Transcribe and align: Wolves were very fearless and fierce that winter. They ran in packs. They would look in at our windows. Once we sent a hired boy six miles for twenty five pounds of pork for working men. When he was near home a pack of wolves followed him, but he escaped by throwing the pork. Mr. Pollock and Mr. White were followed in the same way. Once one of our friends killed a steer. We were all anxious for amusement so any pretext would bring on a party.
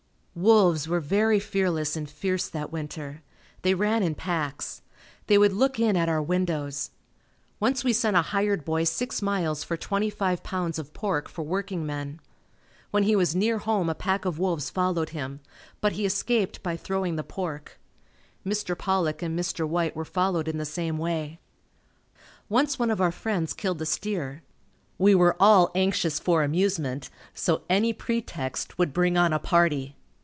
Wolves 0.33 0.87
were 0.87 1.01
very 1.01 1.41
fearless 1.41 1.97
and 1.97 2.09
fierce 2.09 2.47
that 2.47 2.71
winter. 2.71 3.21
They 3.63 3.73
ran 3.73 4.01
in 4.01 4.15
packs. 4.15 4.81
They 5.27 5.37
would 5.37 5.51
look 5.51 5.77
in 5.77 5.97
at 5.97 6.07
our 6.07 6.21
windows. 6.21 6.91
Once 7.59 7.83
we 7.83 7.91
sent 7.91 8.15
a 8.15 8.21
hired 8.21 8.63
boy 8.63 8.85
six 8.85 9.21
miles 9.21 9.65
for 9.65 9.75
twenty 9.75 10.09
five 10.09 10.41
pounds 10.41 10.79
of 10.79 10.93
pork 10.93 11.27
for 11.27 11.43
working 11.43 11.85
men. 11.85 12.21
When 12.91 13.03
he 13.03 13.13
was 13.13 13.35
near 13.35 13.57
home 13.57 13.89
a 13.89 13.93
pack 13.93 14.23
of 14.23 14.39
wolves 14.39 14.69
followed 14.69 15.09
him, 15.09 15.41
but 15.81 15.91
he 15.91 16.05
escaped 16.05 16.63
by 16.63 16.77
throwing 16.77 17.17
the 17.17 17.25
pork. 17.25 17.77
Mr. 18.45 18.75
Pollock 18.75 19.21
and 19.21 19.37
Mr. 19.37 19.67
White 19.67 19.97
were 19.97 20.05
followed 20.05 20.47
in 20.47 20.57
the 20.57 20.63
same 20.65 20.97
way. 20.97 21.41
Once 22.47 22.79
one 22.79 22.89
of 22.89 23.01
our 23.01 23.11
friends 23.11 23.51
killed 23.53 23.81
a 23.81 23.85
steer. 23.85 24.43
We 24.97 25.13
were 25.13 25.35
all 25.41 25.71
anxious 25.75 26.19
for 26.21 26.41
amusement 26.41 27.09
so 27.33 27.63
any 27.69 27.91
pretext 27.91 28.77
would 28.79 28.93
bring 28.93 29.17
on 29.17 29.33
a 29.33 29.37
party. 29.37 29.97